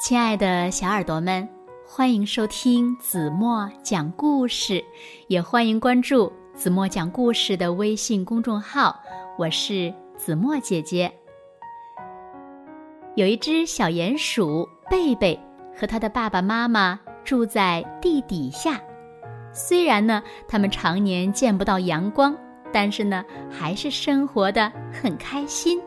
[0.00, 1.46] 亲爱的小耳朵们，
[1.84, 4.82] 欢迎收听子墨讲故事，
[5.26, 8.98] 也欢迎关注子墨讲故事的微信公众号。
[9.36, 11.12] 我是子墨姐姐。
[13.16, 15.38] 有一只小鼹鼠贝贝
[15.76, 18.80] 和他的爸爸妈妈住在地底下，
[19.52, 22.34] 虽然呢，他们常年见不到阳光，
[22.72, 25.78] 但是呢，还是生活的很开心。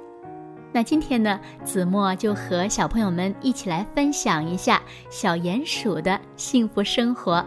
[0.73, 7.45] 那今天呢，子墨就和小朋友们一起来分享一下小鼹鼠的幸福生活，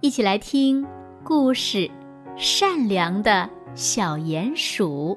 [0.00, 0.82] 一起来听
[1.22, 1.78] 故事
[2.38, 5.14] 《善良的小鼹鼠》。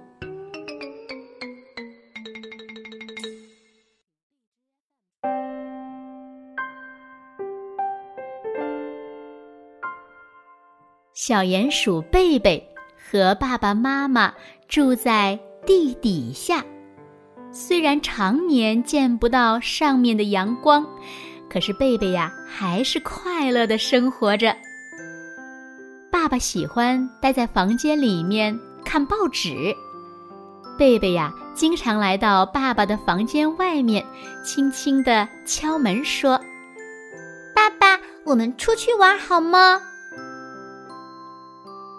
[11.13, 12.61] 小鼹鼠贝贝
[13.09, 14.34] 和爸爸妈妈
[14.67, 16.63] 住在地底下。
[17.58, 20.86] 虽然常年见不到上面的阳光，
[21.50, 24.53] 可是贝贝呀还是快乐的生活着。
[26.12, 29.73] 爸爸喜欢待在房间里面看报纸，
[30.78, 34.06] 贝贝呀经常来到爸爸的房间外面，
[34.44, 36.38] 轻轻地敲门说
[37.56, 39.80] ：“爸爸，我们出去玩好吗？”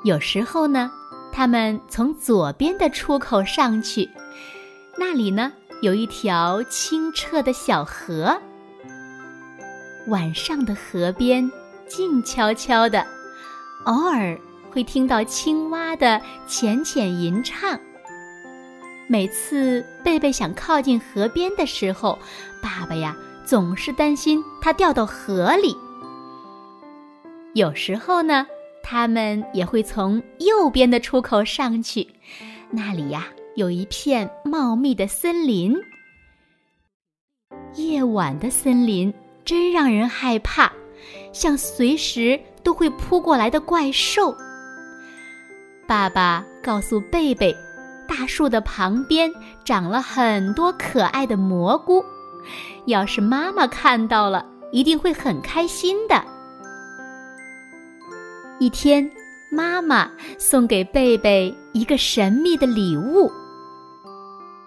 [0.05, 0.91] 有时候呢，
[1.33, 4.07] 他们从左边的出口上去。
[4.99, 5.53] 那里呢，
[5.83, 8.41] 有一条清澈的小河。
[10.09, 11.51] 晚上的河边
[11.87, 13.05] 静悄悄的，
[13.85, 14.39] 偶尔
[14.71, 17.79] 会听到青蛙的浅浅吟唱。
[19.09, 22.19] 每次贝贝想靠近河边的时候，
[22.63, 25.77] 爸爸呀总是担心它掉到河里。
[27.55, 28.47] 有时候呢，
[28.83, 32.09] 他们也会从右边的出口上去，
[32.71, 33.27] 那里呀。
[33.57, 35.75] 有一片茂密的森林。
[37.75, 39.13] 夜晚的森林
[39.47, 40.71] 真让人害怕，
[41.33, 44.37] 像随时都会扑过来的怪兽。
[45.87, 47.57] 爸爸告诉贝贝，
[48.07, 49.33] 大树的旁边
[49.65, 52.05] 长了很多可爱的蘑菇，
[52.85, 56.23] 要是妈妈看到了，一定会很开心的。
[58.59, 59.11] 一天，
[59.51, 63.33] 妈妈送给贝贝一个神秘的礼物。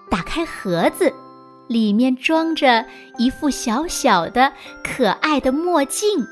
[0.09, 1.13] 打开盒子，
[1.67, 2.85] 里面装着
[3.17, 4.51] 一副小小的、
[4.83, 6.25] 可爱的墨镜。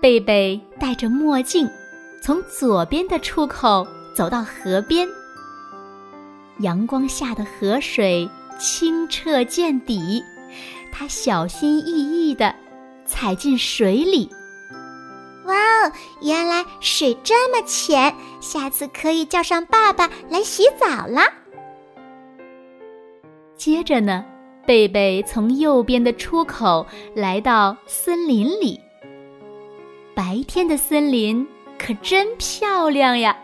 [0.00, 1.68] 贝贝戴着墨镜，
[2.22, 5.08] 从左边的出口走到河边。
[6.60, 10.22] 阳光下的河水清澈见底，
[10.92, 12.54] 他小心翼翼地
[13.04, 14.30] 踩进水里。
[15.46, 15.92] 哇哦，
[16.22, 21.22] 原来水这么浅，下次可以叫上爸爸来洗澡了。
[23.60, 24.24] 接着呢，
[24.64, 28.80] 贝贝从右边的出口来到森林里。
[30.14, 31.46] 白天的森林
[31.78, 33.36] 可真漂亮呀！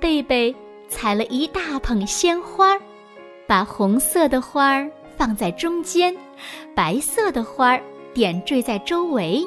[0.00, 0.52] 贝贝
[0.88, 2.76] 采了一大捧鲜花，
[3.46, 6.16] 把红色的花儿放在中间，
[6.74, 7.80] 白色的花儿
[8.12, 9.46] 点缀在周围。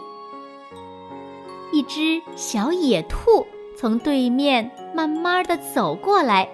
[1.74, 3.46] 一只小野兔
[3.76, 6.48] 从对面慢慢的走过来，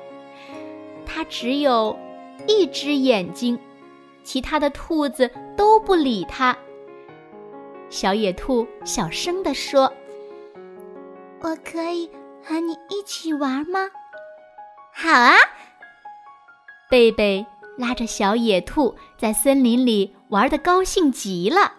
[1.05, 1.95] 它只有。
[2.47, 3.59] 一只眼睛，
[4.23, 6.55] 其他的兔子都不理它。
[7.89, 9.91] 小野兔小声地说
[11.41, 12.09] ：“我可以
[12.43, 13.89] 和你一起玩吗
[14.93, 15.35] ？”“好啊！”
[16.89, 17.45] 贝贝
[17.77, 21.73] 拉着小野兔在森林里玩的高兴极了。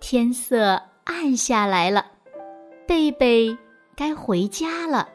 [0.00, 2.06] 天色暗下来了，
[2.86, 3.56] 贝贝
[3.94, 5.08] 该回家了。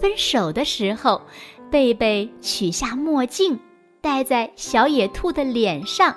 [0.00, 1.20] 分手的时候。
[1.70, 3.58] 贝贝取下墨镜，
[4.00, 6.14] 戴在小野兔的脸上，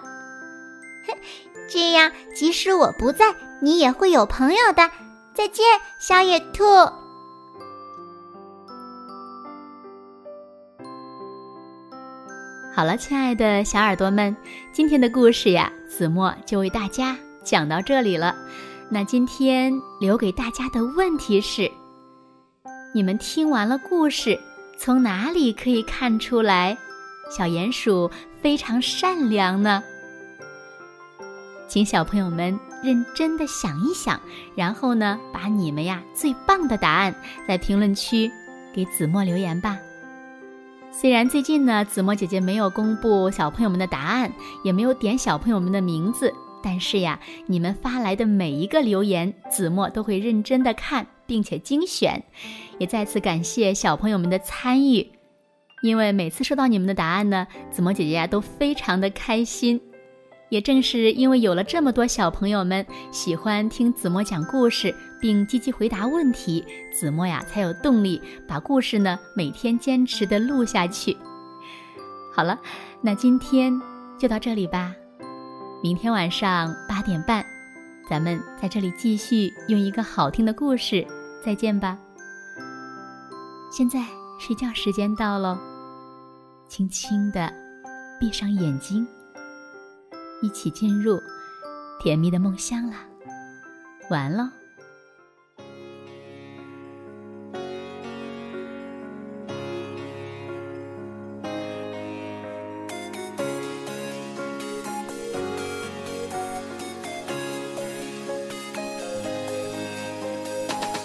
[1.68, 4.90] 这样即使我不在，你也会有朋友的。
[5.34, 5.66] 再见，
[6.00, 6.64] 小野兔。
[12.74, 14.36] 好了，亲爱的小耳朵们，
[14.72, 18.36] 今天的故事呀，子墨就为大家讲到这里了。
[18.90, 21.70] 那今天留给大家的问题是：
[22.94, 24.40] 你们听完了故事。
[24.82, 26.78] 从哪里可以看出来，
[27.30, 28.10] 小鼹鼠
[28.42, 29.84] 非常善良呢？
[31.68, 34.18] 请小朋友们认真的想一想，
[34.56, 37.14] 然后呢，把你们呀最棒的答案
[37.46, 38.32] 在评论区
[38.74, 39.78] 给子墨留言吧。
[40.94, 44.32] 虽然最近呢，子墨姐姐没有公布小朋友们的答案，
[44.64, 46.34] 也没有点小朋友们的名字，
[46.64, 51.06] 但是呀，你们发来的每一个留言，子墨都会认真的看。
[51.30, 52.24] 并且精选，
[52.80, 55.08] 也再次感谢小朋友们的参与。
[55.84, 59.80] 因为每次收到你们的答案呢，子墨姐姐呀都非常的开心。
[60.50, 71.16] 也正是因为有了这么多小朋友们喜欢听子墨讲故事，并积极回答问题，子墨呀才有动力把故事呢每天坚持的录下去。
[72.34, 72.60] 好了，
[73.00, 73.80] 那今天
[74.18, 74.92] 就到这里吧。
[75.84, 77.46] 明天晚上八点半，
[78.10, 81.06] 咱们在这里继续用一个好听的故事
[81.46, 81.96] 再见吧。
[83.72, 84.04] 现在
[84.40, 85.58] 睡觉时间到喽，
[86.68, 87.54] 轻轻的
[88.20, 89.08] 闭上眼睛。
[90.42, 91.22] 一起进入
[92.00, 92.98] 甜蜜的梦乡啦！
[94.10, 94.50] 晚安喽。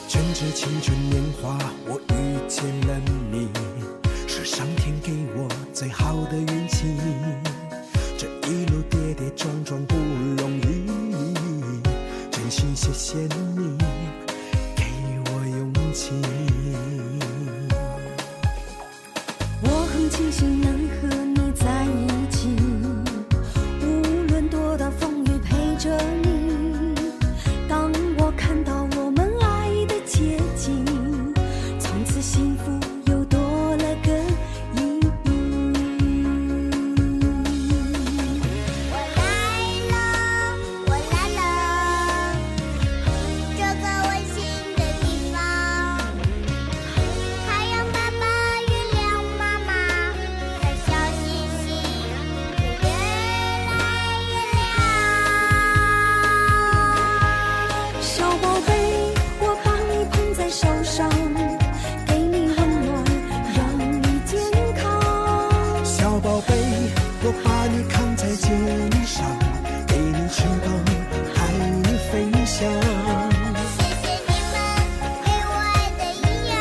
[0.08, 2.33] 趁着青春年华，我与
[2.64, 2.98] 见了
[3.30, 3.46] 你，
[4.26, 6.96] 是上天给我最好的运气。
[8.16, 9.94] 这一路跌跌撞撞不
[10.38, 10.86] 容易，
[12.30, 13.76] 真心谢谢你
[14.74, 14.82] 给
[15.26, 16.33] 我勇气。
[67.26, 68.52] 我把你扛在肩
[69.06, 69.24] 上
[69.86, 70.68] 给你翅膀
[71.34, 72.12] 带你飞
[72.44, 72.60] 翔。
[73.78, 74.54] 谢谢你们
[75.24, 76.52] 给我爱的力量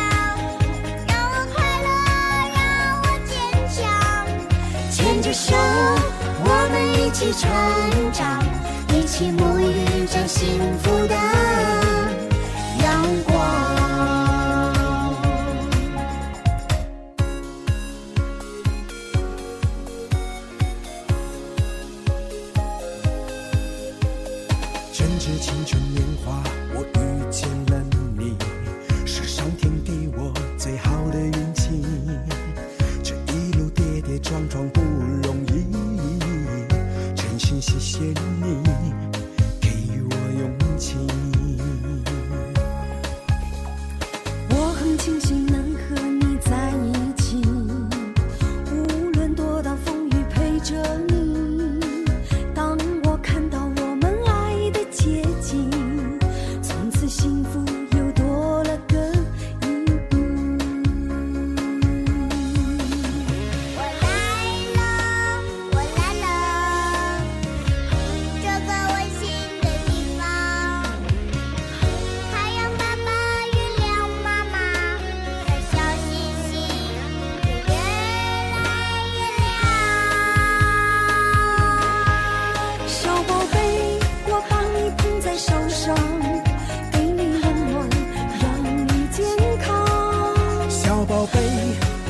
[1.06, 1.88] 让我快乐
[2.56, 2.58] 让
[3.04, 3.36] 我坚
[3.76, 3.76] 强。
[4.90, 5.54] 牵着手
[6.46, 7.44] 我们一起唱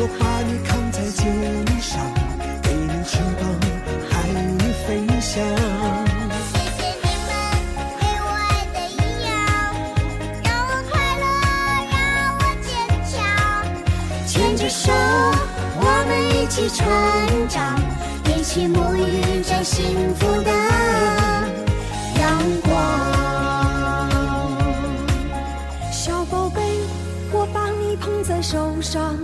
[0.03, 1.23] 我把你扛在肩
[1.79, 1.97] 上
[2.61, 3.47] 给你翅膀
[4.11, 5.31] 带你飞翔
[6.51, 7.31] 谢谢你们
[8.01, 9.25] 给我爱的力量
[10.43, 10.93] 让我快
[11.23, 11.25] 乐
[11.93, 11.95] 让
[12.35, 12.67] 我坚
[13.07, 13.15] 强
[14.27, 14.91] 牵着手
[15.79, 16.83] 我们一起成
[17.47, 17.79] 长
[18.25, 20.51] 一起沐浴着幸福的
[22.19, 22.21] 阳
[22.63, 22.73] 光。
[25.93, 26.61] 小宝贝
[27.31, 29.17] 我把你捧在手上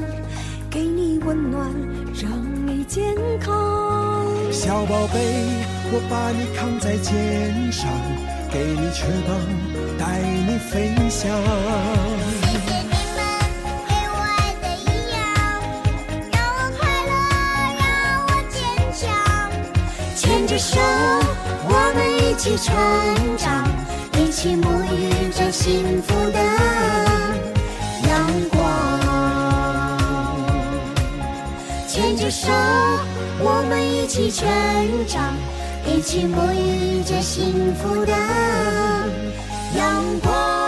[0.79, 1.69] 给你温暖，
[2.13, 2.31] 让
[2.65, 4.25] 你健康。
[4.50, 5.19] 小宝贝，
[5.91, 7.91] 我把你扛在肩上，
[8.50, 9.36] 给你翅膀，
[9.98, 11.29] 带你飞翔。
[16.31, 17.12] 让我快乐，
[17.75, 17.83] 让
[18.24, 18.63] 我坚
[18.95, 19.05] 强，
[20.15, 20.79] 牵着手，
[21.67, 22.74] 我们一起成
[23.36, 23.67] 长，
[24.13, 24.63] 一起沐
[24.95, 26.39] 浴着幸福的
[32.29, 32.51] 手，
[33.39, 34.48] 我们一起成
[35.07, 35.33] 长，
[35.86, 38.12] 一起沐浴着幸福的
[39.75, 40.59] 阳光。